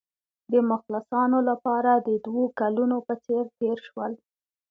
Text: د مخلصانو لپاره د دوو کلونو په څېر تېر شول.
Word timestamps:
د 0.51 0.53
مخلصانو 0.71 1.39
لپاره 1.49 1.91
د 1.95 2.09
دوو 2.25 2.45
کلونو 2.59 2.97
په 3.07 3.13
څېر 3.25 3.43
تېر 3.59 3.77
شول. 3.87 4.11